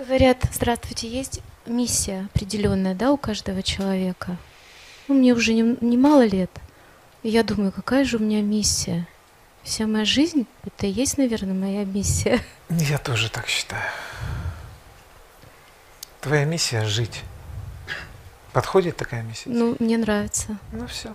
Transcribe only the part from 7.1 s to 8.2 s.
И я думаю, какая же у